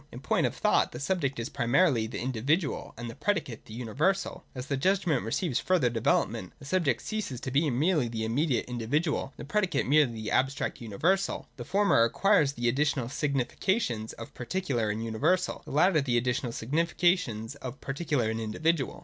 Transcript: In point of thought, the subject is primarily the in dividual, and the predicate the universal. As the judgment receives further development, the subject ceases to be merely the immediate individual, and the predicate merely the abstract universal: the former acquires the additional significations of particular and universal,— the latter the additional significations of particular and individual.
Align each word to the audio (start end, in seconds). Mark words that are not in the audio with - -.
In 0.11 0.19
point 0.19 0.47
of 0.47 0.55
thought, 0.55 0.93
the 0.93 0.99
subject 0.99 1.39
is 1.39 1.49
primarily 1.49 2.07
the 2.07 2.17
in 2.17 2.31
dividual, 2.31 2.95
and 2.97 3.07
the 3.07 3.13
predicate 3.13 3.65
the 3.65 3.75
universal. 3.75 4.43
As 4.55 4.65
the 4.65 4.75
judgment 4.75 5.21
receives 5.23 5.59
further 5.59 5.91
development, 5.91 6.53
the 6.57 6.65
subject 6.65 7.03
ceases 7.03 7.39
to 7.41 7.51
be 7.51 7.69
merely 7.69 8.07
the 8.07 8.25
immediate 8.25 8.65
individual, 8.65 9.31
and 9.37 9.45
the 9.45 9.45
predicate 9.51 9.85
merely 9.85 10.13
the 10.13 10.31
abstract 10.31 10.81
universal: 10.81 11.49
the 11.55 11.63
former 11.65 12.03
acquires 12.03 12.53
the 12.53 12.67
additional 12.67 13.09
significations 13.09 14.13
of 14.13 14.33
particular 14.33 14.89
and 14.89 15.05
universal,— 15.05 15.61
the 15.65 15.71
latter 15.71 16.01
the 16.01 16.17
additional 16.17 16.51
significations 16.51 17.53
of 17.53 17.79
particular 17.79 18.31
and 18.31 18.41
individual. 18.41 18.99